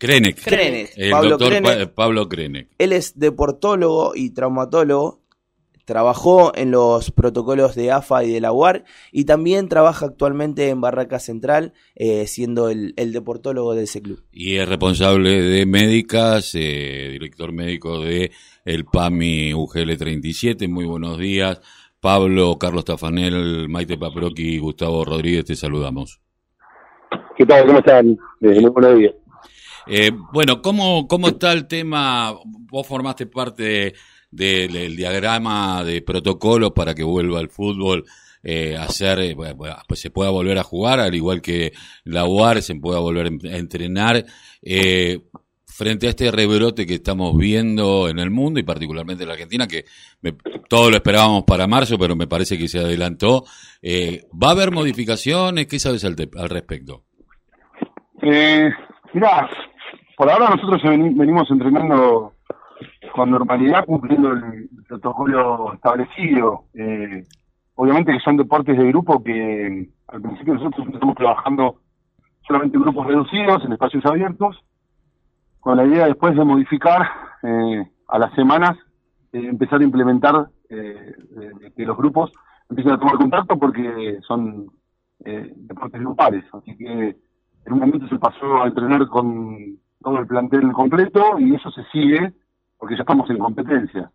[0.00, 0.42] Krenek.
[0.42, 1.78] Krenek, El Pablo doctor Krenek.
[1.90, 2.68] Pa- Pablo Krenek.
[2.78, 5.20] Él es deportólogo y traumatólogo.
[5.84, 10.80] Trabajó en los protocolos de AFA y de la UAR y también trabaja actualmente en
[10.80, 14.22] Barraca Central, eh, siendo el, el deportólogo de ese club.
[14.30, 18.30] Y es responsable de médicas, eh, director médico de
[18.64, 20.68] el PAMI UGL 37.
[20.68, 21.60] Muy buenos días.
[21.98, 26.20] Pablo, Carlos Tafanel, Maite Paproqui y Gustavo Rodríguez, te saludamos.
[27.36, 27.66] ¿Qué tal?
[27.66, 28.16] ¿Cómo están?
[28.38, 29.14] Desde muy buenos días.
[29.90, 32.34] Eh, bueno, ¿cómo, ¿cómo está el tema?
[32.44, 33.94] Vos formaste parte de-
[34.30, 38.04] de- del diagrama de protocolos para que vuelva el fútbol
[38.42, 39.36] eh, a ser, eh,
[39.86, 41.72] pues se pueda volver a jugar, al igual que
[42.04, 44.24] la UAR se pueda volver a entrenar.
[44.62, 45.18] Eh,
[45.66, 49.66] frente a este rebrote que estamos viendo en el mundo y particularmente en la Argentina,
[49.66, 49.84] que
[50.22, 50.34] me-
[50.68, 53.44] todo lo esperábamos para marzo, pero me parece que se adelantó,
[53.82, 55.66] eh, ¿va a haber modificaciones?
[55.66, 57.04] ¿Qué sabes al, al respecto?
[58.22, 58.70] Eh,
[60.20, 62.34] por ahora nosotros veni- venimos entrenando
[63.14, 66.64] con normalidad, cumpliendo el protocolo establecido.
[66.74, 67.24] Eh,
[67.76, 71.76] obviamente que son deportes de grupo que al principio nosotros estamos trabajando
[72.46, 74.62] solamente en grupos reducidos, en espacios abiertos,
[75.58, 77.00] con la idea después de modificar
[77.42, 78.76] eh, a las semanas,
[79.32, 81.14] eh, empezar a implementar eh,
[81.60, 82.30] de que los grupos
[82.68, 84.66] empiecen a tomar contacto porque son
[85.24, 86.44] eh, deportes grupales.
[86.52, 87.16] Así que
[87.64, 91.84] en un momento se pasó a entrenar con todo el plantel completo y eso se
[91.92, 92.32] sigue
[92.78, 94.10] porque ya estamos en competencia.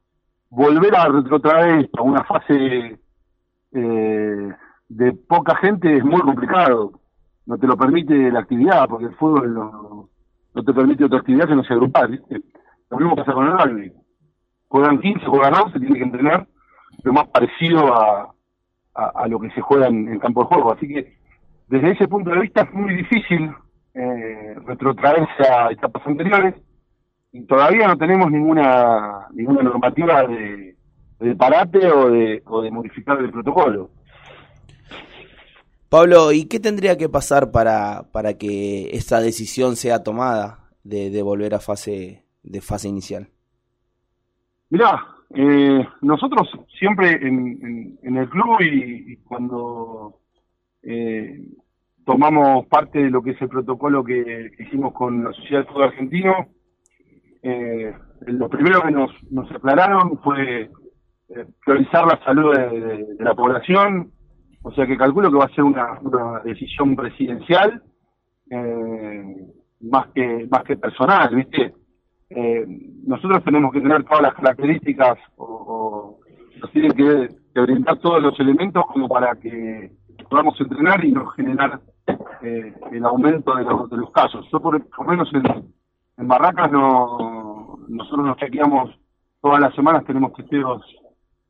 [0.50, 3.00] Volver a retrotraer esto a una fase
[3.72, 4.54] eh,
[4.90, 7.00] de poca gente es muy complicado.
[7.46, 10.10] No te lo permite la actividad, porque el fútbol no,
[10.54, 12.10] no te permite otra actividad que no sea grupal.
[12.10, 12.42] ¿viste?
[12.90, 13.94] Lo mismo pasa con el rugby.
[14.68, 16.48] Juegan 15, juegan 11, tiene que entrenar
[17.04, 18.34] lo más parecido a,
[18.96, 20.74] a, a lo que se juega en el campo de juego.
[20.74, 21.18] Así que
[21.68, 23.52] desde ese punto de vista es muy difícil
[23.96, 26.54] eh, retrotraerse a etapas anteriores
[27.32, 30.76] y todavía no tenemos ninguna ninguna normativa de,
[31.20, 33.90] de parate o de, o de modificar el protocolo.
[35.90, 41.22] Pablo, ¿y qué tendría que pasar para, para que esta decisión sea tomada de, de
[41.22, 43.30] volver a fase de fase inicial?
[44.70, 46.50] Mirá, eh, nosotros
[46.80, 50.20] siempre en, en- en el club y, y cuando
[50.84, 51.42] eh,
[52.06, 55.84] tomamos parte de lo que es el protocolo que, hicimos con la Sociedad de Fútbol
[55.84, 56.48] Argentino,
[57.42, 57.94] eh,
[58.28, 60.70] lo primero que nos, nos aclararon fue
[61.30, 64.12] eh, priorizar la salud de, la población,
[64.62, 67.82] o sea que calculo que va a ser una, una decisión presidencial
[68.50, 69.36] eh,
[69.82, 71.74] más que más que personal, ¿viste?
[72.30, 72.66] Eh,
[73.06, 76.20] nosotros tenemos que tener todas las características o, o
[76.60, 79.92] nos tienen que, que brindar todos los elementos como para que
[80.30, 81.80] podamos entrenar y no generar
[82.42, 84.46] eh, el aumento de los, de los casos.
[84.52, 85.74] Yo por, lo menos en,
[86.18, 88.92] en Barracas no, nosotros nos chequeamos
[89.42, 90.84] todas las semanas, tenemos testeos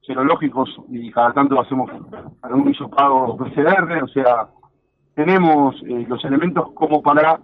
[0.06, 1.90] serológicos y cada tanto hacemos
[2.41, 4.50] algún hisopado PCR, o sea,
[5.16, 7.40] tenemos eh, los elementos como para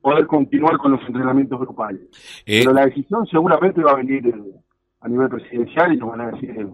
[0.00, 2.00] poder continuar con los entrenamientos grupales.
[2.46, 4.34] Eh, Pero la decisión seguramente va a venir eh,
[5.00, 6.68] a nivel presidencial y nos van a decir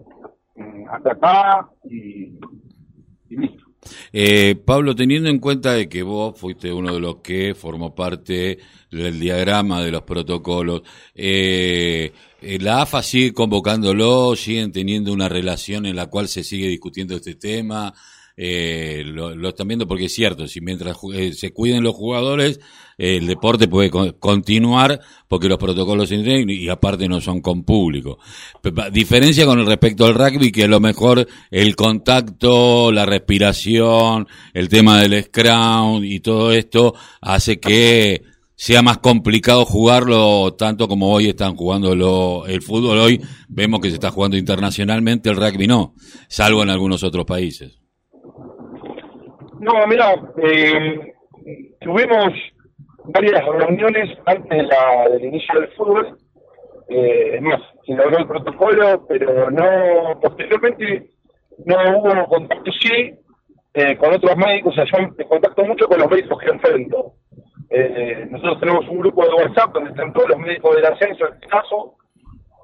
[0.56, 2.38] eh, hasta acá y,
[3.30, 3.71] y listo.
[4.12, 8.58] Eh, Pablo, teniendo en cuenta de que vos fuiste uno de los que formó parte
[8.90, 10.82] del diagrama de los protocolos,
[11.14, 16.68] eh, eh, la AFA sigue convocándolo, siguen teniendo una relación en la cual se sigue
[16.68, 17.94] discutiendo este tema,
[18.36, 22.60] eh, lo, lo están viendo porque es cierto, si mientras eh, se cuiden los jugadores,
[23.02, 28.18] el deporte puede co- continuar porque los protocolos y aparte no son con público.
[28.92, 34.68] Diferencia con el respecto al rugby que a lo mejor el contacto, la respiración, el
[34.68, 38.22] tema del scrum y todo esto hace que
[38.54, 42.98] sea más complicado jugarlo tanto como hoy están jugando el fútbol.
[42.98, 45.94] Hoy vemos que se está jugando internacionalmente, el rugby no,
[46.28, 47.80] salvo en algunos otros países.
[49.58, 50.14] No, mira,
[50.44, 51.14] eh,
[51.80, 52.32] tuvimos
[53.04, 56.18] varias reuniones antes de la- del inicio del fútbol.
[56.88, 61.10] Eh, es más, se logró el protocolo, pero no, posteriormente
[61.64, 63.14] no hubo contacto, sí,
[63.74, 64.76] eh, con otros médicos.
[64.78, 67.14] O sea, contacto mucho con los médicos que enfrento.
[67.70, 71.34] Eh, nosotros tenemos un grupo de WhatsApp donde están todos los médicos del ascenso, en
[71.34, 71.94] este caso,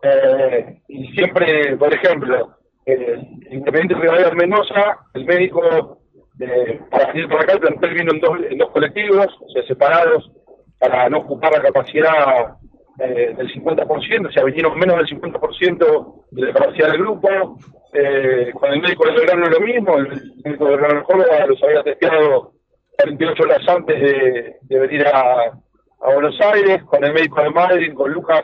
[0.02, 2.55] eh, y siempre, por ejemplo,
[2.85, 3.19] eh,
[3.50, 5.98] Independiente Rivadavia Mendoza, el médico
[6.40, 9.62] eh, para venir para acá, el plantel vino en dos, en dos colectivos, o sea,
[9.64, 10.31] separados,
[10.79, 12.56] para no ocupar la capacidad
[13.00, 17.58] eh, del 50%, o sea, vinieron menos del 50% de la capacidad del grupo.
[17.94, 20.08] Eh, con el médico de Belgrano lo mismo, el
[20.44, 22.52] médico de Belgrano Córdoba los había testeado
[22.99, 25.52] 48 horas antes de, de venir a,
[26.00, 28.43] a Buenos Aires con el médico de Madrid, con Lucas,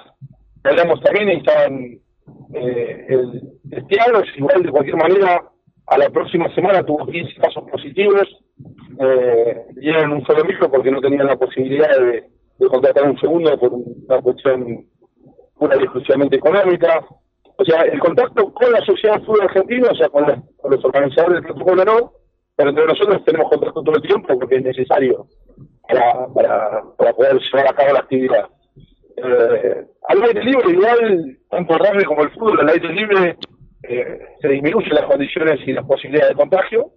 [0.65, 1.99] hablamos también y estaban
[2.55, 5.43] eh, el, testianos, igual de cualquier manera,
[5.87, 8.27] a la próxima semana tuvo 15 casos positivos,
[9.01, 9.67] eh,
[10.11, 12.25] un solo hijo porque no tenían la posibilidad de,
[12.69, 14.87] contratar un segundo por una cuestión
[15.59, 17.05] pura y exclusivamente económica.
[17.57, 21.53] O sea, el contacto con la sociedad fútbol argentina, o sea, con, los organizadores del
[21.53, 22.13] protocolo no,
[22.57, 25.27] pero entre nosotros tenemos contacto todo el tiempo porque es necesario
[25.87, 28.49] para, para, para poder llevar a cabo la actividad.
[29.17, 33.37] Eh, al aire libre, igual, tanto el como el fútbol, al aire libre
[33.89, 36.91] eh, se disminuyen las condiciones y las posibilidades de contagio.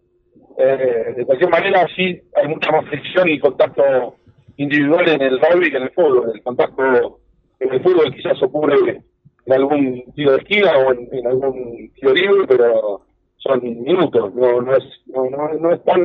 [0.57, 4.15] Eh, de cualquier manera, sí hay mucha más fricción y contacto
[4.57, 6.31] individual en el rugby que en el fútbol.
[6.33, 7.19] El contacto
[7.59, 9.03] en el fútbol quizás ocurre
[9.45, 13.01] en algún tiro de esquina o en, algún tiro libre, pero
[13.37, 16.01] son minutos, no, no, es, no, no, es tan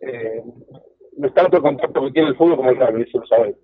[0.00, 0.42] eh,
[1.16, 3.56] no es tanto el contacto que tiene el fútbol como el rugby, eso lo saben.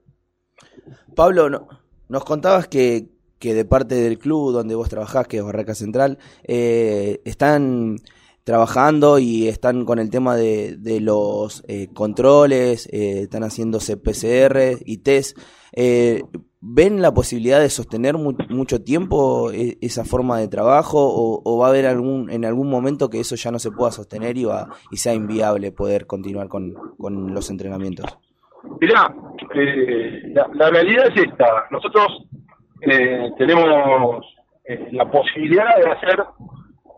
[1.15, 1.69] Pablo, no,
[2.09, 3.09] nos contabas que,
[3.45, 7.97] que de parte del club donde vos trabajás, que es Barraca Central, eh, están
[8.43, 14.97] trabajando y están con el tema de, los eh, controles, eh, están haciéndose PCR y
[15.03, 15.39] test.
[16.67, 20.99] ¿Ven la posibilidad de sostener mucho tiempo esa forma de trabajo
[21.45, 24.39] o, va a haber algún en algún momento que eso ya no se pueda sostener
[24.39, 28.07] y, va, y sea inviable poder continuar con, con los entrenamientos?
[28.81, 29.15] Mirá,
[29.55, 31.47] eh, la, realidad es esta.
[31.71, 32.07] Nosotros
[32.81, 34.27] eh, tenemos
[34.65, 36.25] eh, la posibilidad de hacer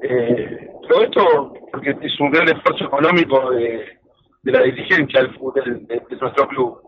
[0.03, 3.99] eh, todo esto porque es un gran esfuerzo económico de,
[4.45, 6.81] la dirigencia del, de, nuestro club.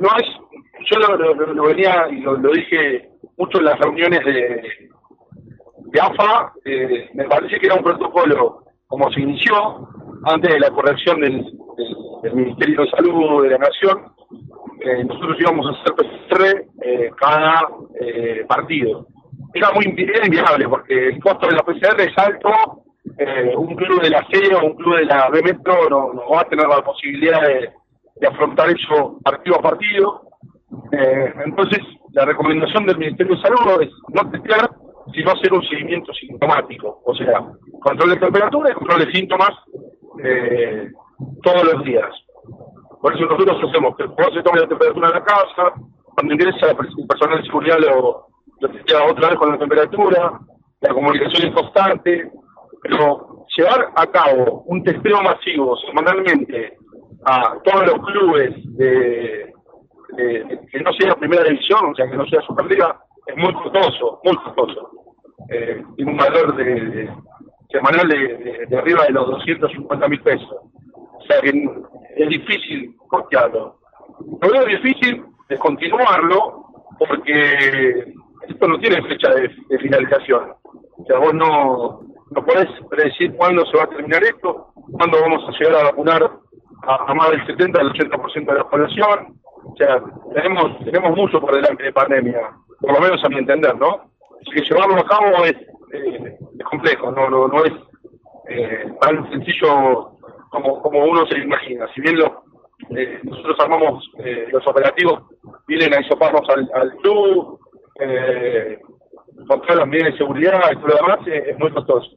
[0.00, 0.26] no es,
[0.90, 4.90] yo lo, venía y lo, dije mucho en las reuniones de,
[5.92, 6.52] de AFA,
[7.14, 9.88] me parece que era un protocolo como se inició
[10.24, 11.44] antes de la corrección del,
[12.22, 14.14] del Ministerio de Salud de la Nación,
[14.84, 17.68] eh, nosotros íbamos a hacer PCR eh, cada
[18.00, 19.06] eh, partido.
[19.52, 22.82] Era muy inviable porque el costo de la PCR es alto,
[23.56, 26.48] un club de la C o un club de la B Metro no, va a
[26.48, 27.70] tener la posibilidad de,
[28.26, 30.22] afrontar eso partido a partido.
[31.44, 31.80] entonces,
[32.12, 34.70] la recomendación del Ministerio de Salud es no testear,
[35.12, 37.44] sino hacer un seguimiento sintomático, o sea,
[37.80, 39.50] control de temperatura y control de síntomas
[40.22, 40.90] eh,
[41.42, 42.10] todos los días.
[43.04, 45.74] Por eso nosotros hacemos que el jugador se tome la temperatura en la casa,
[46.14, 48.28] cuando ingresa el personal de seguridad lo,
[48.60, 50.40] lo otra vez con la temperatura,
[50.80, 52.32] la comunicación es constante,
[52.80, 56.78] pero llevar a cabo un testeo masivo semanalmente
[57.26, 59.52] a todos los clubes de,
[60.16, 64.36] que no sea primera división, o sea, que no sea Superliga, es muy costoso, muy
[64.36, 64.90] costoso.
[65.50, 67.12] Eh, tiene un valor de,
[67.68, 70.56] semanal de, de, arriba de los 250 mil pesos.
[71.24, 71.48] O sea que
[72.16, 73.78] es difícil costearlo.
[74.42, 76.66] Lo veo difícil es continuarlo
[76.98, 78.14] porque
[78.48, 80.52] esto no tiene fecha de, finalización.
[80.96, 85.42] O sea, vos no, no podés predecir cuándo se va a terminar esto, cuándo vamos
[85.48, 86.30] a llegar a vacunar
[86.82, 89.40] a, más del 70 al 80% de la población.
[89.64, 90.02] O sea,
[90.34, 94.12] tenemos, tenemos mucho por delante de pandemia, por lo menos a mi entender, ¿no?
[94.42, 95.56] Así que llevarlo a cabo es,
[95.94, 97.72] eh, es complejo, no, no, no es
[98.48, 100.13] eh, tan sencillo
[100.54, 101.86] como, como uno se imagina.
[101.94, 102.44] Si bien lo,
[102.96, 105.22] eh, nosotros armamos eh, los operativos,
[105.66, 107.58] vienen a isoparnos al, al club,
[108.00, 108.78] eh,
[109.46, 112.10] con las medidas de seguridad y todo lo demás, eh, es muy costoso.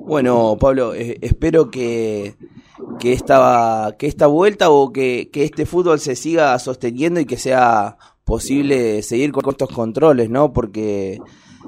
[0.00, 2.34] Bueno, Pablo, espero que,
[2.98, 7.36] que, esta, que esta vuelta o que, que este fútbol se siga sosteniendo y que
[7.36, 10.52] sea posible seguir con estos controles, ¿no?
[10.52, 11.18] Porque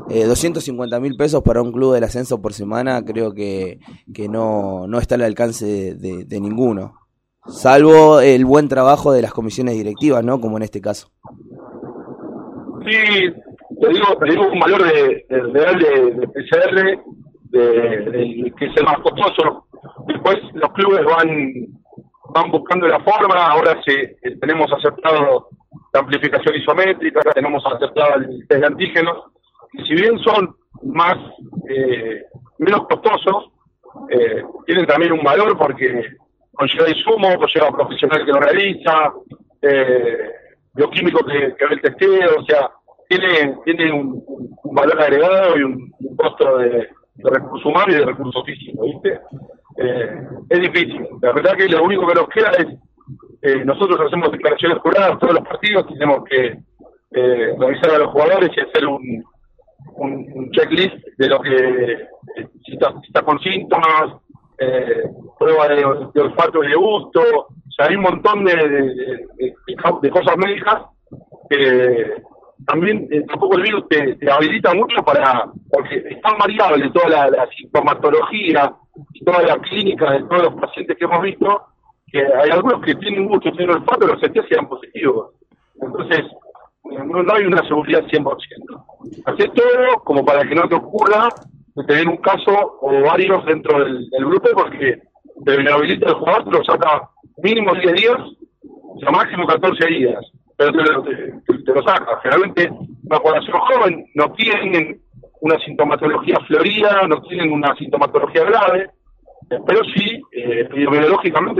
[0.08, 3.78] eh, 250 mil pesos para un club del ascenso por semana creo que,
[4.14, 6.94] que no, no está al alcance de, ninguno.
[7.46, 10.40] Salvo el buen trabajo de las comisiones directivas, ¿no?
[10.40, 11.10] Como en este caso.
[12.86, 13.32] Sí,
[13.80, 17.02] te digo, te digo un valor de, real de, PCR,
[17.50, 19.66] de, que es el más costoso.
[20.06, 21.80] Después los clubes van
[22.32, 25.48] van buscando la forma, ahora se, tenemos aceptado
[25.92, 29.16] la amplificación isométrica, tenemos aceptado el test de antígenos,
[29.72, 31.16] si bien son más
[31.68, 32.24] eh,
[32.58, 33.50] menos costosos,
[34.10, 36.16] eh, tienen también un valor porque
[36.52, 39.12] conlleva insumo, conlleva profesional que lo realiza,
[39.62, 40.30] eh,
[40.74, 42.70] bioquímico que, que ve el o sea,
[43.08, 44.24] tiene, tiene un,
[44.72, 49.20] valor agregado y un, costo de, recurso humano y de recurso físico, ¿viste?
[49.76, 51.06] Eh, es difícil.
[51.20, 52.66] La verdad que lo único que nos queda es,
[53.42, 56.58] eh, nosotros hacemos declaraciones juradas todos los partidos, tenemos que
[57.12, 59.24] eh, revisar a los jugadores y hacer un,
[59.96, 62.08] un, checklist de lo que,
[62.64, 64.14] si está, con síntomas,
[64.58, 65.04] eh,
[65.38, 70.82] prueba de, olfato y de gusto, o sea, hay un montón de, de, cosas médicas
[71.48, 72.22] que
[72.66, 77.48] también eh, tampoco el virus te, habilita mucho para, porque es tan variable toda la,
[77.56, 78.72] sintomatología
[79.14, 81.62] y toda la clínica de todos los pacientes que hemos visto,
[82.06, 85.32] que hay algunos que tienen gusto, tienen olfato, los test sean positivos.
[85.80, 86.24] Entonces,
[86.90, 88.84] no, hay una seguridad 100%.
[89.26, 91.28] Hacer todo como para que no te ocurra
[91.74, 95.00] de tener un caso o varios dentro del, grupo, porque
[95.44, 97.08] te habilita el jugador, te lo saca
[97.42, 98.18] mínimo 10 días,
[98.62, 100.20] o sea, máximo 14 días,
[100.56, 102.20] pero te, lo saca.
[102.22, 102.70] Generalmente,
[103.04, 105.00] una población joven no tienen
[105.40, 108.90] una sintomatología florida, no tienen una sintomatología grave,
[109.66, 110.68] pero sí, eh,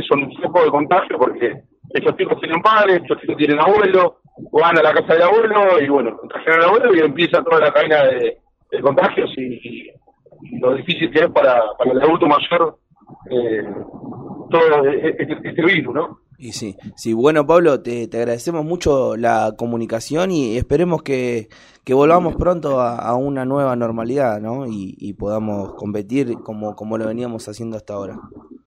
[0.08, 4.19] son un foco de contagio porque estos chicos tienen padres, estos chicos tienen abuelo,
[4.52, 7.72] van a la casa del abuelo y bueno, contagian al abuelo y empieza toda la
[7.72, 8.38] cadena de,
[8.82, 9.90] contagios y,
[10.58, 12.78] lo difícil que es para, para el adulto mayor
[13.30, 13.62] eh,
[14.50, 16.20] todo este, este virus, ¿no?
[16.38, 21.48] Y sí, sí, bueno Pablo, te, agradecemos mucho la comunicación y esperemos que,
[21.86, 24.66] volvamos pronto a, una nueva normalidad, ¿no?
[24.66, 28.16] Y, y, podamos competir como, como lo veníamos haciendo hasta ahora.